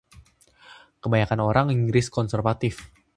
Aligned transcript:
Kebanyakan 1.01 1.39
orang 1.49 1.67
Inggris 1.77 2.07
konservatif. 2.17 2.75